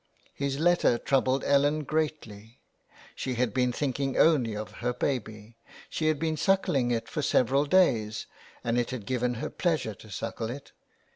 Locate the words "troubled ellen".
0.97-1.83